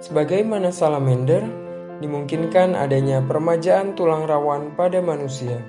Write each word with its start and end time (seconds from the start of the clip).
Sebagaimana 0.00 0.72
salamander, 0.72 1.44
dimungkinkan 2.00 2.72
adanya 2.72 3.20
permajaan 3.20 3.92
tulang 3.92 4.24
rawan 4.24 4.72
pada 4.72 5.04
manusia. 5.04 5.60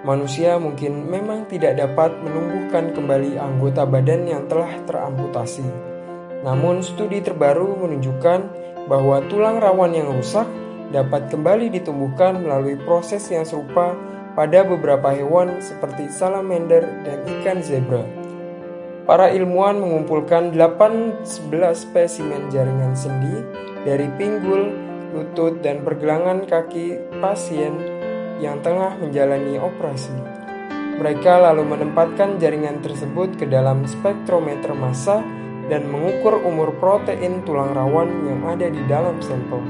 Manusia 0.00 0.56
mungkin 0.56 1.04
memang 1.12 1.44
tidak 1.52 1.76
dapat 1.76 2.16
menumbuhkan 2.24 2.96
kembali 2.96 3.36
anggota 3.36 3.84
badan 3.84 4.24
yang 4.24 4.48
telah 4.48 4.72
teramputasi. 4.88 5.64
Namun, 6.40 6.80
studi 6.80 7.20
terbaru 7.20 7.84
menunjukkan 7.84 8.40
bahwa 8.88 9.20
tulang 9.28 9.60
rawan 9.60 9.92
yang 9.92 10.08
rusak 10.08 10.48
dapat 10.88 11.28
kembali 11.28 11.68
ditumbuhkan 11.68 12.40
melalui 12.40 12.80
proses 12.80 13.28
yang 13.28 13.44
serupa 13.44 13.92
pada 14.32 14.64
beberapa 14.64 15.12
hewan 15.12 15.60
seperti 15.60 16.08
salamander 16.08 16.84
dan 17.04 17.20
ikan 17.40 17.60
zebra. 17.60 18.23
Para 19.04 19.28
ilmuwan 19.28 19.84
mengumpulkan 19.84 20.56
8-11 20.56 21.28
spesimen 21.76 22.48
jaringan 22.48 22.96
sendi 22.96 23.36
dari 23.84 24.08
pinggul, 24.16 24.72
lutut, 25.12 25.60
dan 25.60 25.84
pergelangan 25.84 26.48
kaki 26.48 27.12
pasien 27.20 27.76
yang 28.40 28.64
tengah 28.64 28.96
menjalani 28.96 29.60
operasi. 29.60 30.16
Mereka 30.96 31.36
lalu 31.36 31.68
menempatkan 31.68 32.40
jaringan 32.40 32.80
tersebut 32.80 33.36
ke 33.36 33.44
dalam 33.44 33.84
spektrometer 33.84 34.72
massa 34.72 35.20
dan 35.68 35.84
mengukur 35.92 36.40
umur 36.40 36.72
protein 36.80 37.44
tulang 37.44 37.76
rawan 37.76 38.08
yang 38.24 38.40
ada 38.56 38.72
di 38.72 38.80
dalam 38.88 39.20
sampel. 39.20 39.60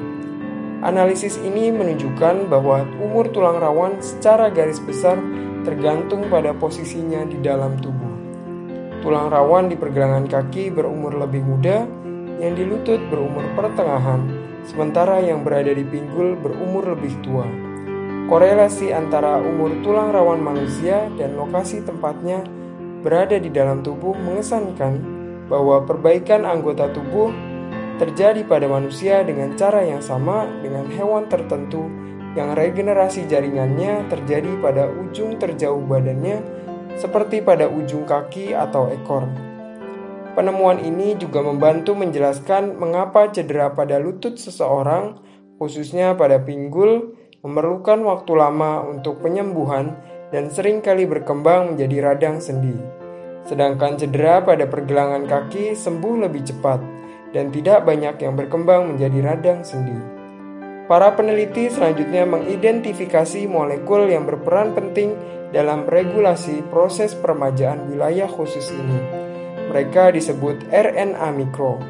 Analisis 0.87 1.43
ini 1.43 1.75
menunjukkan 1.75 2.47
bahwa 2.47 2.87
umur 3.03 3.27
tulang 3.35 3.59
rawan 3.59 3.99
secara 3.99 4.47
garis 4.47 4.79
besar 4.79 5.19
tergantung 5.67 6.31
pada 6.31 6.55
posisinya 6.55 7.27
di 7.27 7.43
dalam 7.43 7.75
tubuh. 7.83 8.04
Tulang 9.05 9.29
rawan 9.29 9.69
di 9.69 9.77
pergelangan 9.77 10.25
kaki 10.25 10.73
berumur 10.73 11.13
lebih 11.13 11.45
muda, 11.45 11.85
yang 12.41 12.57
di 12.57 12.65
lutut 12.65 12.97
berumur 13.13 13.45
pertengahan, 13.53 14.25
sementara 14.65 15.21
yang 15.21 15.45
berada 15.45 15.77
di 15.77 15.85
pinggul 15.85 16.41
berumur 16.41 16.97
lebih 16.97 17.13
tua. 17.21 17.45
Korelasi 18.33 18.97
antara 18.97 19.45
umur 19.45 19.77
tulang 19.85 20.09
rawan 20.09 20.41
manusia 20.41 21.05
dan 21.21 21.37
lokasi 21.37 21.85
tempatnya 21.85 22.49
berada 23.05 23.37
di 23.37 23.53
dalam 23.53 23.85
tubuh 23.85 24.17
mengesankan 24.17 24.97
bahwa 25.53 25.85
perbaikan 25.85 26.49
anggota 26.49 26.89
tubuh 26.89 27.29
terjadi 28.01 28.41
pada 28.49 28.65
manusia 28.65 29.21
dengan 29.21 29.53
cara 29.53 29.85
yang 29.85 30.01
sama 30.01 30.49
dengan 30.65 30.89
hewan 30.89 31.29
tertentu 31.29 31.93
yang 32.33 32.57
regenerasi 32.57 33.29
jaringannya 33.29 34.09
terjadi 34.09 34.49
pada 34.65 34.89
ujung 34.89 35.37
terjauh 35.37 35.85
badannya 35.85 36.41
seperti 36.99 37.43
pada 37.43 37.67
ujung 37.67 38.07
kaki 38.07 38.55
atau 38.55 38.91
ekor. 38.91 39.27
Penemuan 40.35 40.83
ini 40.83 41.15
juga 41.15 41.47
membantu 41.47 41.95
menjelaskan 41.95 42.75
mengapa 42.75 43.31
cedera 43.31 43.71
pada 43.71 44.03
lutut 44.03 44.35
seseorang, 44.35 45.23
khususnya 45.63 46.19
pada 46.19 46.43
pinggul, 46.43 47.15
memerlukan 47.47 48.03
waktu 48.03 48.33
lama 48.35 48.83
untuk 48.83 49.23
penyembuhan 49.23 49.95
dan 50.35 50.51
sering 50.51 50.83
kali 50.83 51.07
berkembang 51.07 51.75
menjadi 51.75 52.11
radang 52.11 52.43
sendi. 52.43 52.75
Sedangkan 53.47 53.95
cedera 53.95 54.43
pada 54.43 54.67
pergelangan 54.67 55.29
kaki 55.29 55.79
sembuh 55.79 56.27
lebih 56.27 56.43
cepat 56.51 56.81
dan 57.31 57.53
tidak 57.55 57.87
banyak 57.87 58.19
yang 58.19 58.35
berkembang 58.35 58.97
menjadi 58.97 59.19
radang 59.23 59.63
sendi. 59.63 60.14
Para 60.85 61.17
peneliti 61.17 61.73
selanjutnya 61.73 62.29
mengidentifikasi 62.29 63.49
molekul 63.49 64.05
yang 64.05 64.29
berperan 64.29 64.77
penting 64.77 65.17
dalam 65.49 65.89
regulasi 65.89 66.61
proses 66.69 67.17
permajaan 67.17 67.89
wilayah 67.89 68.29
khusus 68.29 68.69
ini. 68.69 69.01
Mereka 69.73 70.13
disebut 70.13 70.69
RNA 70.69 71.29
mikro. 71.33 71.81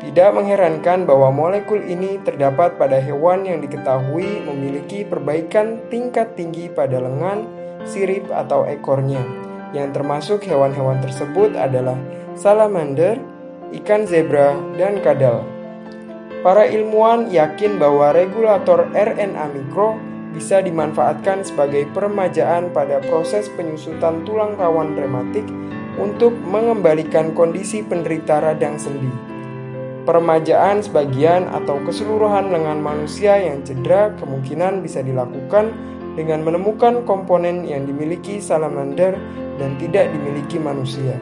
Tidak 0.00 0.34
mengherankan 0.34 1.04
bahwa 1.04 1.28
molekul 1.30 1.84
ini 1.84 2.18
terdapat 2.24 2.80
pada 2.80 2.98
hewan 2.98 3.44
yang 3.44 3.60
diketahui 3.60 4.42
memiliki 4.48 5.04
perbaikan 5.04 5.84
tingkat 5.92 6.32
tinggi 6.32 6.72
pada 6.72 6.98
lengan, 6.98 7.46
sirip, 7.84 8.32
atau 8.32 8.64
ekornya. 8.64 9.22
Yang 9.76 10.00
termasuk 10.00 10.40
hewan-hewan 10.48 10.98
tersebut 11.04 11.54
adalah 11.54 12.00
salamander, 12.34 13.20
ikan 13.76 14.08
zebra, 14.08 14.56
dan 14.74 14.98
kadal. 15.04 15.46
Para 16.42 16.66
ilmuwan 16.66 17.30
yakin 17.30 17.78
bahwa 17.78 18.10
regulator 18.10 18.90
RNA 18.90 19.54
mikro 19.54 19.94
bisa 20.34 20.58
dimanfaatkan 20.58 21.46
sebagai 21.46 21.86
peremajaan 21.94 22.74
pada 22.74 22.98
proses 22.98 23.46
penyusutan 23.54 24.26
tulang 24.26 24.58
rawan 24.58 24.98
rematik 24.98 25.46
untuk 26.02 26.34
mengembalikan 26.42 27.30
kondisi 27.30 27.86
penderita 27.86 28.42
radang 28.42 28.74
sendi. 28.74 29.06
Peremajaan 30.02 30.82
sebagian 30.82 31.46
atau 31.54 31.78
keseluruhan 31.86 32.50
lengan 32.50 32.82
manusia 32.82 33.38
yang 33.38 33.62
cedera 33.62 34.10
kemungkinan 34.18 34.82
bisa 34.82 34.98
dilakukan 34.98 35.70
dengan 36.18 36.42
menemukan 36.42 37.06
komponen 37.06 37.62
yang 37.62 37.86
dimiliki 37.86 38.42
salamander 38.42 39.14
dan 39.62 39.78
tidak 39.78 40.10
dimiliki 40.10 40.58
manusia. 40.58 41.14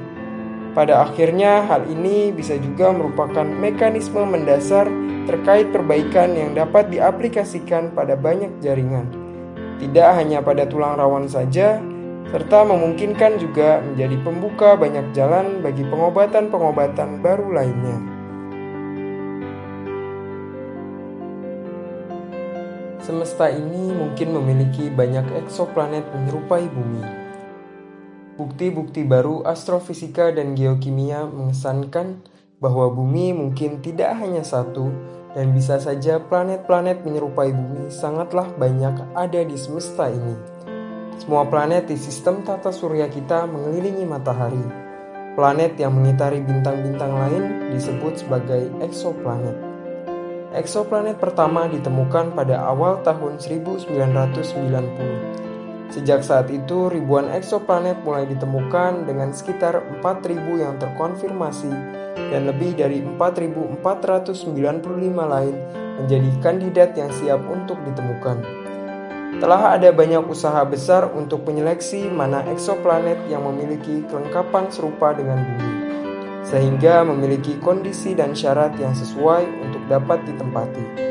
Pada 0.71 1.03
akhirnya, 1.03 1.67
hal 1.67 1.83
ini 1.91 2.31
bisa 2.31 2.55
juga 2.55 2.95
merupakan 2.95 3.43
mekanisme 3.43 4.23
mendasar 4.23 4.87
terkait 5.27 5.75
perbaikan 5.75 6.31
yang 6.39 6.55
dapat 6.55 6.95
diaplikasikan 6.95 7.91
pada 7.91 8.15
banyak 8.15 8.63
jaringan, 8.63 9.11
tidak 9.83 10.15
hanya 10.15 10.39
pada 10.39 10.71
tulang 10.71 10.95
rawan 10.95 11.27
saja, 11.27 11.83
serta 12.31 12.63
memungkinkan 12.63 13.43
juga 13.43 13.83
menjadi 13.83 14.17
pembuka 14.23 14.79
banyak 14.79 15.11
jalan 15.11 15.59
bagi 15.59 15.83
pengobatan-pengobatan 15.83 17.19
baru 17.19 17.51
lainnya. 17.51 17.99
Semesta 23.03 23.51
ini 23.51 23.91
mungkin 23.91 24.39
memiliki 24.39 24.87
banyak 24.87 25.27
eksoplanet 25.43 26.07
menyerupai 26.15 26.71
bumi. 26.71 27.20
Bukti-bukti 28.41 29.05
baru 29.05 29.45
astrofisika 29.45 30.33
dan 30.33 30.57
geokimia 30.57 31.29
mengesankan 31.29 32.25
bahwa 32.57 32.89
bumi 32.89 33.37
mungkin 33.37 33.85
tidak 33.85 34.17
hanya 34.17 34.41
satu 34.41 34.89
dan 35.37 35.53
bisa 35.53 35.77
saja 35.77 36.17
planet-planet 36.25 37.05
menyerupai 37.05 37.53
bumi 37.53 37.93
sangatlah 37.93 38.49
banyak 38.57 38.97
ada 39.13 39.45
di 39.45 39.61
semesta 39.61 40.09
ini. 40.09 40.41
Semua 41.21 41.45
planet 41.53 41.93
di 41.93 42.01
sistem 42.01 42.41
tata 42.41 42.73
surya 42.73 43.13
kita 43.13 43.45
mengelilingi 43.45 44.09
matahari. 44.09 44.65
Planet 45.37 45.77
yang 45.77 46.01
mengitari 46.01 46.41
bintang-bintang 46.41 47.13
lain 47.13 47.77
disebut 47.77 48.25
sebagai 48.25 48.73
eksoplanet. 48.81 49.61
Eksoplanet 50.57 51.21
pertama 51.21 51.69
ditemukan 51.69 52.33
pada 52.33 52.65
awal 52.65 53.05
tahun 53.05 53.37
1990. 53.37 55.40
Sejak 55.91 56.23
saat 56.23 56.47
itu, 56.55 56.87
ribuan 56.87 57.27
eksoplanet 57.35 57.99
mulai 58.07 58.23
ditemukan 58.31 59.11
dengan 59.11 59.35
sekitar 59.35 59.83
4.000 59.99 60.63
yang 60.63 60.79
terkonfirmasi 60.79 61.73
dan 62.31 62.47
lebih 62.47 62.79
dari 62.79 63.03
4.495 63.03 63.83
lain 65.19 65.55
menjadi 65.99 66.31
kandidat 66.39 66.95
yang 66.95 67.11
siap 67.11 67.43
untuk 67.51 67.83
ditemukan. 67.83 68.39
Telah 69.43 69.75
ada 69.75 69.91
banyak 69.91 70.31
usaha 70.31 70.63
besar 70.63 71.11
untuk 71.11 71.43
menyeleksi 71.43 72.07
mana 72.07 72.47
eksoplanet 72.47 73.19
yang 73.27 73.43
memiliki 73.43 74.07
kelengkapan 74.07 74.71
serupa 74.71 75.11
dengan 75.11 75.43
bumi 75.43 75.91
sehingga 76.47 77.07
memiliki 77.07 77.61
kondisi 77.61 78.17
dan 78.17 78.35
syarat 78.35 78.75
yang 78.81 78.97
sesuai 78.97 79.45
untuk 79.67 79.83
dapat 79.87 80.25
ditempati. 80.27 81.10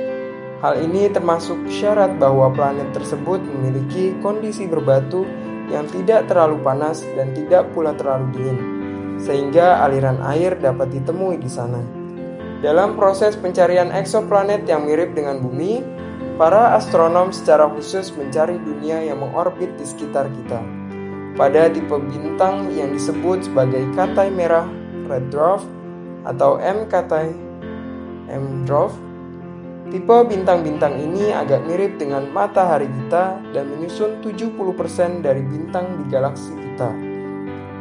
Hal 0.60 0.76
ini 0.84 1.08
termasuk 1.08 1.72
syarat 1.72 2.20
bahwa 2.20 2.52
planet 2.52 2.92
tersebut 2.92 3.40
memiliki 3.40 4.12
kondisi 4.20 4.68
berbatu 4.68 5.24
yang 5.72 5.88
tidak 5.88 6.28
terlalu 6.28 6.60
panas 6.60 7.00
dan 7.16 7.32
tidak 7.32 7.72
pula 7.72 7.96
terlalu 7.96 8.28
dingin, 8.36 8.60
sehingga 9.24 9.80
aliran 9.88 10.20
air 10.20 10.60
dapat 10.60 10.92
ditemui 10.92 11.40
di 11.40 11.48
sana. 11.48 11.80
Dalam 12.60 13.00
proses 13.00 13.40
pencarian 13.40 13.88
eksoplanet 13.96 14.68
yang 14.68 14.84
mirip 14.84 15.16
dengan 15.16 15.40
bumi, 15.40 15.80
para 16.36 16.76
astronom 16.76 17.32
secara 17.32 17.72
khusus 17.72 18.12
mencari 18.20 18.60
dunia 18.60 19.00
yang 19.00 19.24
mengorbit 19.24 19.72
di 19.80 19.88
sekitar 19.88 20.28
kita. 20.28 20.60
Pada 21.40 21.72
tipe 21.72 21.96
bintang 21.96 22.68
yang 22.76 22.92
disebut 22.92 23.48
sebagai 23.48 23.88
katai 23.96 24.28
merah 24.28 24.68
red 25.08 25.32
dwarf 25.32 25.64
atau 26.28 26.60
M 26.60 26.84
katai 26.92 27.32
M 28.28 28.68
dwarf. 28.68 28.92
Tipe 29.90 30.18
bintang-bintang 30.30 31.02
ini 31.02 31.34
agak 31.34 31.66
mirip 31.66 31.98
dengan 31.98 32.30
matahari 32.30 32.86
kita 32.86 33.42
dan 33.58 33.66
menyusun 33.74 34.22
70% 34.22 35.26
dari 35.26 35.42
bintang 35.42 35.98
di 35.98 36.04
galaksi 36.14 36.54
kita. 36.54 36.94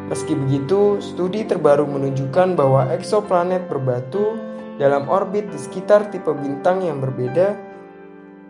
Meski 0.09 0.33
begitu, 0.33 1.05
studi 1.05 1.45
terbaru 1.45 1.85
menunjukkan 1.85 2.57
bahwa 2.57 2.89
eksoplanet 2.97 3.69
berbatu 3.69 4.41
dalam 4.81 5.05
orbit 5.13 5.53
di 5.53 5.61
sekitar 5.61 6.09
tipe 6.09 6.33
bintang 6.33 6.81
yang 6.81 6.97
berbeda, 6.97 7.61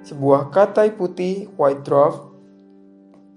sebuah 0.06 0.54
katai 0.54 0.94
putih 0.94 1.50
white 1.58 1.82
dwarf 1.82 2.28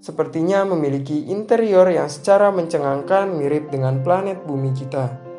sepertinya 0.02 0.66
memiliki 0.66 1.30
interior 1.30 1.86
yang 1.86 2.10
secara 2.10 2.50
mencengangkan 2.50 3.38
mirip 3.38 3.70
dengan 3.70 4.02
planet 4.02 4.42
bumi 4.42 4.74
kita. 4.74 5.31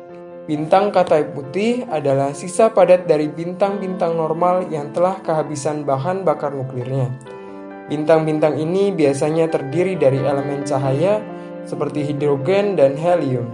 Bintang 0.44 0.92
katai 0.92 1.32
putih 1.32 1.88
adalah 1.88 2.36
sisa 2.36 2.68
padat 2.68 3.08
dari 3.08 3.32
bintang-bintang 3.32 4.12
normal 4.12 4.68
yang 4.68 4.92
telah 4.92 5.16
kehabisan 5.24 5.88
bahan 5.88 6.20
bakar 6.20 6.52
nuklirnya. 6.52 7.08
Bintang-bintang 7.88 8.60
ini 8.60 8.92
biasanya 8.92 9.48
terdiri 9.48 9.96
dari 9.96 10.20
elemen 10.20 10.60
cahaya 10.68 11.24
seperti 11.64 12.04
hidrogen 12.04 12.76
dan 12.76 12.92
helium. 12.92 13.48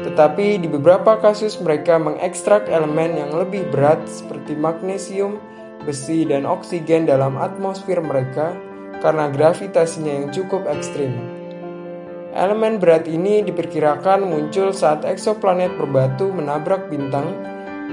Tetapi 0.00 0.64
di 0.64 0.72
beberapa 0.72 1.20
kasus 1.20 1.60
mereka 1.60 2.00
mengekstrak 2.00 2.72
elemen 2.72 3.20
yang 3.20 3.36
lebih 3.36 3.68
berat 3.68 4.00
seperti 4.08 4.56
magnesium, 4.56 5.36
besi, 5.84 6.24
dan 6.24 6.48
oksigen 6.48 7.04
dalam 7.04 7.36
atmosfer 7.36 8.00
mereka 8.00 8.56
karena 9.04 9.28
gravitasinya 9.28 10.24
yang 10.24 10.28
cukup 10.32 10.64
ekstrim. 10.64 11.39
Elemen 12.30 12.78
berat 12.78 13.10
ini 13.10 13.42
diperkirakan 13.42 14.22
muncul 14.22 14.70
saat 14.70 15.02
eksoplanet 15.02 15.74
berbatu 15.74 16.30
menabrak 16.30 16.86
bintang 16.86 17.26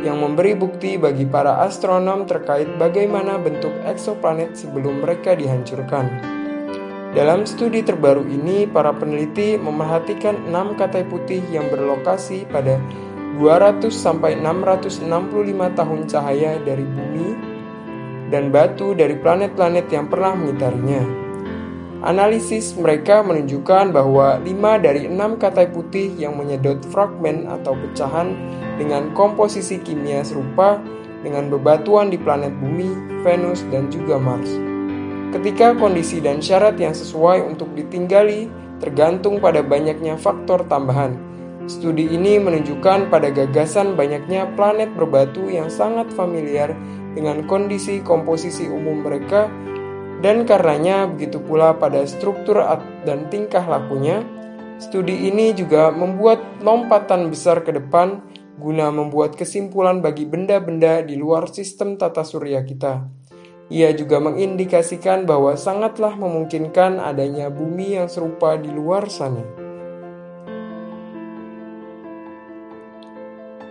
yang 0.06 0.22
memberi 0.22 0.54
bukti 0.54 0.94
bagi 0.94 1.26
para 1.26 1.66
astronom 1.66 2.30
terkait 2.30 2.70
bagaimana 2.78 3.42
bentuk 3.42 3.74
eksoplanet 3.82 4.54
sebelum 4.54 5.02
mereka 5.02 5.34
dihancurkan. 5.34 6.38
Dalam 7.18 7.50
studi 7.50 7.82
terbaru 7.82 8.30
ini, 8.30 8.70
para 8.70 8.94
peneliti 8.94 9.58
memerhatikan 9.58 10.38
enam 10.46 10.78
katai 10.78 11.10
putih 11.10 11.42
yang 11.50 11.66
berlokasi 11.74 12.46
pada 12.46 12.78
200 13.42 13.90
sampai 13.90 14.38
665 14.38 15.02
tahun 15.74 16.00
cahaya 16.06 16.62
dari 16.62 16.86
bumi 16.86 17.30
dan 18.30 18.54
batu 18.54 18.94
dari 18.94 19.18
planet-planet 19.18 19.90
yang 19.90 20.06
pernah 20.06 20.38
mengitarinya. 20.38 21.17
Analisis 22.08 22.72
mereka 22.80 23.20
menunjukkan 23.20 23.92
bahwa 23.92 24.40
5 24.40 24.80
dari 24.80 25.12
6 25.12 25.44
katai 25.44 25.68
putih 25.76 26.08
yang 26.16 26.40
menyedot 26.40 26.80
fragmen 26.88 27.44
atau 27.52 27.76
pecahan 27.76 28.32
dengan 28.80 29.12
komposisi 29.12 29.76
kimia 29.84 30.24
serupa 30.24 30.80
dengan 31.20 31.52
bebatuan 31.52 32.08
di 32.08 32.16
planet 32.16 32.56
bumi, 32.64 32.96
Venus, 33.28 33.68
dan 33.68 33.92
juga 33.92 34.16
Mars. 34.16 34.48
Ketika 35.36 35.76
kondisi 35.76 36.24
dan 36.24 36.40
syarat 36.40 36.80
yang 36.80 36.96
sesuai 36.96 37.44
untuk 37.44 37.76
ditinggali 37.76 38.48
tergantung 38.80 39.44
pada 39.44 39.60
banyaknya 39.60 40.16
faktor 40.16 40.64
tambahan. 40.72 41.18
Studi 41.68 42.08
ini 42.08 42.40
menunjukkan 42.40 43.12
pada 43.12 43.28
gagasan 43.28 44.00
banyaknya 44.00 44.48
planet 44.56 44.88
berbatu 44.96 45.52
yang 45.52 45.68
sangat 45.68 46.08
familiar 46.16 46.72
dengan 47.12 47.44
kondisi 47.44 48.00
komposisi 48.00 48.72
umum 48.72 49.04
mereka 49.04 49.52
dan 50.18 50.50
karenanya 50.50 51.06
begitu 51.06 51.38
pula 51.38 51.78
pada 51.78 52.02
struktur 52.10 52.58
dan 53.06 53.30
tingkah 53.30 53.62
lakunya, 53.62 54.26
studi 54.82 55.30
ini 55.30 55.54
juga 55.54 55.94
membuat 55.94 56.42
lompatan 56.66 57.30
besar 57.30 57.62
ke 57.62 57.70
depan 57.74 58.26
guna 58.58 58.90
membuat 58.90 59.38
kesimpulan 59.38 60.02
bagi 60.02 60.26
benda-benda 60.26 61.06
di 61.06 61.14
luar 61.14 61.46
sistem 61.54 61.94
tata 61.96 62.26
surya 62.26 62.66
kita. 62.66 63.06
Ia 63.68 63.94
juga 63.94 64.18
mengindikasikan 64.24 65.28
bahwa 65.28 65.54
sangatlah 65.60 66.16
memungkinkan 66.16 66.98
adanya 67.04 67.52
bumi 67.52 68.00
yang 68.00 68.08
serupa 68.10 68.56
di 68.58 68.72
luar 68.72 69.06
sana. 69.12 69.44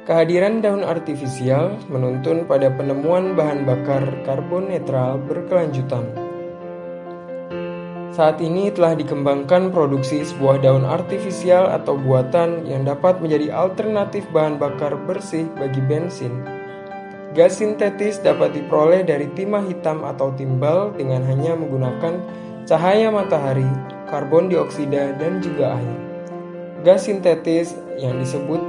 Kehadiran 0.07 0.63
daun 0.63 0.87
artifisial 0.87 1.83
menuntun 1.91 2.47
pada 2.47 2.71
penemuan 2.71 3.35
bahan 3.35 3.67
bakar 3.67 4.07
karbon 4.23 4.71
netral 4.71 5.19
berkelanjutan. 5.19 6.26
Saat 8.17 8.41
ini 8.41 8.73
telah 8.73 8.97
dikembangkan 8.97 9.77
produksi 9.77 10.25
sebuah 10.25 10.65
daun 10.65 10.89
artifisial 10.89 11.69
atau 11.69 12.01
buatan 12.01 12.65
yang 12.65 12.89
dapat 12.89 13.21
menjadi 13.21 13.53
alternatif 13.53 14.25
bahan 14.33 14.57
bakar 14.57 14.97
bersih 15.05 15.45
bagi 15.53 15.85
bensin. 15.85 16.33
Gas 17.37 17.61
sintetis 17.61 18.17
dapat 18.25 18.57
diperoleh 18.57 19.05
dari 19.05 19.29
timah 19.37 19.69
hitam 19.69 20.01
atau 20.01 20.33
timbal 20.33 20.97
dengan 20.97 21.29
hanya 21.29 21.61
menggunakan 21.61 22.17
cahaya 22.65 23.13
matahari, 23.13 23.69
karbon 24.09 24.49
dioksida, 24.49 25.13
dan 25.21 25.45
juga 25.45 25.77
air. 25.77 25.99
Gas 26.89 27.13
sintetis 27.13 27.77
yang 28.01 28.17
disebut 28.17 28.65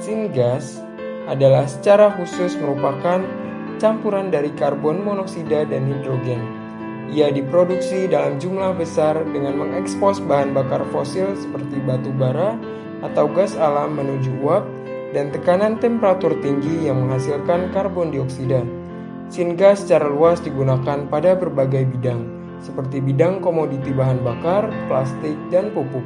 syngas 0.00 0.80
adalah 1.28 1.68
secara 1.68 2.16
khusus 2.16 2.56
merupakan 2.56 3.20
campuran 3.76 4.32
dari 4.32 4.48
karbon 4.56 5.04
monoksida 5.04 5.68
dan 5.68 5.84
hidrogen 5.84 6.59
ia 7.10 7.34
diproduksi 7.34 8.06
dalam 8.06 8.38
jumlah 8.38 8.78
besar 8.78 9.18
dengan 9.34 9.58
mengekspos 9.58 10.22
bahan 10.22 10.54
bakar 10.54 10.86
fosil 10.94 11.34
seperti 11.34 11.82
batu 11.82 12.14
bara 12.14 12.54
atau 13.02 13.26
gas 13.34 13.58
alam 13.58 13.98
menuju 13.98 14.30
uap 14.46 14.64
dan 15.10 15.34
tekanan 15.34 15.82
temperatur 15.82 16.38
tinggi 16.38 16.86
yang 16.86 17.02
menghasilkan 17.02 17.74
karbon 17.74 18.14
dioksida. 18.14 18.62
Singas 19.30 19.86
secara 19.86 20.06
luas 20.10 20.42
digunakan 20.42 21.06
pada 21.06 21.38
berbagai 21.38 21.86
bidang, 21.86 22.26
seperti 22.62 22.98
bidang 22.98 23.38
komoditi 23.42 23.94
bahan 23.94 24.22
bakar, 24.22 24.70
plastik, 24.90 25.34
dan 25.50 25.70
pupuk. 25.70 26.02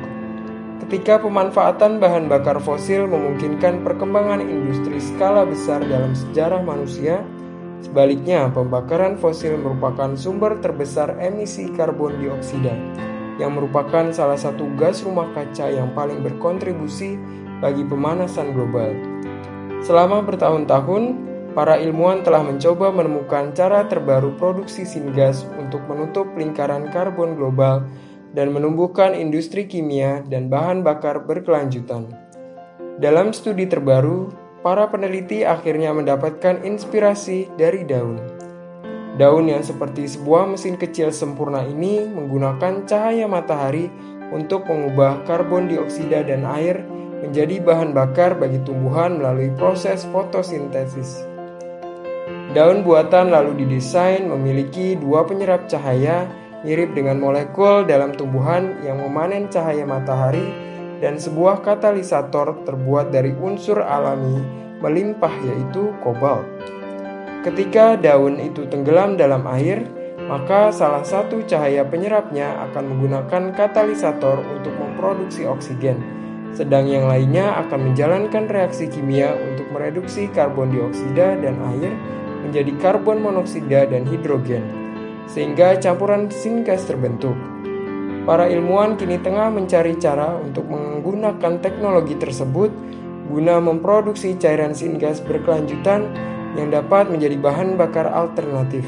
Ketika 0.84 1.16
pemanfaatan 1.20 1.96
bahan 1.96 2.28
bakar 2.28 2.60
fosil 2.60 3.08
memungkinkan 3.08 3.80
perkembangan 3.80 4.44
industri 4.44 5.00
skala 5.00 5.48
besar 5.48 5.80
dalam 5.84 6.12
sejarah 6.12 6.60
manusia, 6.60 7.24
Sebaliknya, 7.84 8.48
pembakaran 8.48 9.20
fosil 9.20 9.60
merupakan 9.60 10.16
sumber 10.16 10.56
terbesar 10.64 11.20
emisi 11.20 11.68
karbon 11.68 12.16
dioksida, 12.16 12.72
yang 13.36 13.52
merupakan 13.60 14.08
salah 14.08 14.40
satu 14.40 14.64
gas 14.80 15.04
rumah 15.04 15.28
kaca 15.36 15.68
yang 15.68 15.92
paling 15.92 16.24
berkontribusi 16.24 17.20
bagi 17.60 17.84
pemanasan 17.84 18.56
global. 18.56 18.88
Selama 19.84 20.24
bertahun-tahun, 20.24 21.02
para 21.52 21.76
ilmuwan 21.76 22.24
telah 22.24 22.40
mencoba 22.40 22.88
menemukan 22.88 23.52
cara 23.52 23.84
terbaru 23.84 24.32
produksi 24.40 24.88
singas 24.88 25.44
untuk 25.60 25.84
menutup 25.84 26.24
lingkaran 26.34 26.88
karbon 26.88 27.36
global 27.36 27.84
dan 28.32 28.50
menumbuhkan 28.50 29.12
industri 29.14 29.68
kimia 29.68 30.24
dan 30.26 30.48
bahan 30.50 30.80
bakar 30.80 31.22
berkelanjutan. 31.22 32.10
Dalam 32.98 33.30
studi 33.36 33.68
terbaru, 33.68 34.43
para 34.64 34.88
peneliti 34.88 35.44
akhirnya 35.44 35.92
mendapatkan 35.92 36.64
inspirasi 36.64 37.52
dari 37.60 37.84
daun. 37.84 38.16
Daun 39.20 39.46
yang 39.46 39.60
seperti 39.60 40.08
sebuah 40.08 40.56
mesin 40.56 40.80
kecil 40.80 41.12
sempurna 41.12 41.62
ini 41.62 42.08
menggunakan 42.08 42.88
cahaya 42.88 43.28
matahari 43.28 43.92
untuk 44.32 44.64
mengubah 44.66 45.22
karbon 45.28 45.68
dioksida 45.68 46.24
dan 46.24 46.48
air 46.48 46.80
menjadi 47.20 47.60
bahan 47.60 47.92
bakar 47.92 48.34
bagi 48.40 48.58
tumbuhan 48.64 49.20
melalui 49.20 49.52
proses 49.54 50.08
fotosintesis. 50.08 51.22
Daun 52.56 52.82
buatan 52.82 53.30
lalu 53.30 53.68
didesain 53.68 54.24
memiliki 54.26 54.96
dua 54.96 55.28
penyerap 55.28 55.68
cahaya 55.68 56.26
mirip 56.64 56.96
dengan 56.96 57.20
molekul 57.20 57.84
dalam 57.84 58.16
tumbuhan 58.16 58.80
yang 58.80 58.98
memanen 58.98 59.46
cahaya 59.52 59.84
matahari 59.84 60.73
dan 61.04 61.20
sebuah 61.20 61.60
katalisator 61.60 62.64
terbuat 62.64 63.12
dari 63.12 63.36
unsur 63.36 63.84
alami 63.84 64.40
melimpah 64.80 65.36
yaitu 65.44 65.92
kobalt. 66.00 66.48
Ketika 67.44 68.00
daun 68.00 68.40
itu 68.40 68.64
tenggelam 68.72 69.20
dalam 69.20 69.44
air, 69.52 69.84
maka 70.24 70.72
salah 70.72 71.04
satu 71.04 71.44
cahaya 71.44 71.84
penyerapnya 71.84 72.56
akan 72.72 72.96
menggunakan 72.96 73.52
katalisator 73.52 74.40
untuk 74.56 74.72
memproduksi 74.80 75.44
oksigen, 75.44 76.00
sedang 76.56 76.88
yang 76.88 77.04
lainnya 77.04 77.52
akan 77.68 77.92
menjalankan 77.92 78.48
reaksi 78.48 78.88
kimia 78.88 79.36
untuk 79.36 79.68
mereduksi 79.76 80.32
karbon 80.32 80.72
dioksida 80.72 81.36
dan 81.36 81.60
air 81.76 81.92
menjadi 82.48 82.72
karbon 82.80 83.20
monoksida 83.20 83.92
dan 83.92 84.08
hidrogen, 84.08 84.64
sehingga 85.28 85.76
campuran 85.76 86.32
singas 86.32 86.88
terbentuk. 86.88 87.36
Para 88.24 88.48
ilmuwan 88.48 88.96
kini 88.96 89.20
tengah 89.20 89.52
mencari 89.52 90.00
cara 90.00 90.40
untuk 90.40 90.64
menggunakan 90.64 91.60
teknologi 91.60 92.16
tersebut 92.16 92.72
guna 93.28 93.60
memproduksi 93.60 94.32
cairan 94.40 94.72
singas 94.72 95.20
berkelanjutan 95.20 96.08
yang 96.56 96.72
dapat 96.72 97.12
menjadi 97.12 97.36
bahan 97.36 97.76
bakar 97.76 98.08
alternatif. 98.08 98.80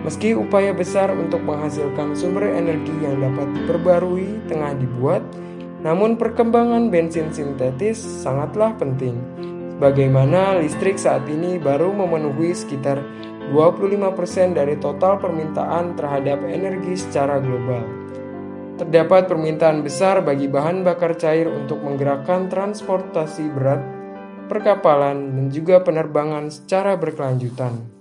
Meski 0.00 0.32
upaya 0.32 0.72
besar 0.72 1.12
untuk 1.12 1.44
menghasilkan 1.44 2.16
sumber 2.16 2.48
energi 2.48 2.94
yang 3.04 3.20
dapat 3.20 3.52
diperbarui 3.52 4.48
tengah 4.48 4.72
dibuat, 4.80 5.20
namun 5.84 6.16
perkembangan 6.16 6.88
bensin 6.88 7.28
sintetis 7.28 8.00
sangatlah 8.00 8.72
penting. 8.80 9.20
Bagaimana 9.76 10.56
listrik 10.56 10.96
saat 10.96 11.28
ini 11.28 11.60
baru 11.60 11.92
memenuhi 11.92 12.56
sekitar 12.56 12.96
25% 13.52 14.56
dari 14.56 14.80
total 14.80 15.20
permintaan 15.20 16.00
terhadap 16.00 16.40
energi 16.48 16.96
secara 16.96 17.36
global. 17.44 18.07
Terdapat 18.78 19.26
permintaan 19.26 19.82
besar 19.82 20.22
bagi 20.22 20.46
bahan 20.46 20.86
bakar 20.86 21.18
cair 21.18 21.50
untuk 21.50 21.82
menggerakkan 21.82 22.46
transportasi 22.46 23.50
berat, 23.50 23.82
perkapalan, 24.46 25.34
dan 25.34 25.46
juga 25.50 25.82
penerbangan 25.82 26.46
secara 26.46 26.94
berkelanjutan. 26.94 27.97